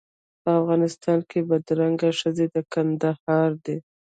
[0.43, 3.77] په افغانستان کې بدرنګې ښځې د کندهار دي.